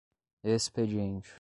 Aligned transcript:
expediente 0.43 1.29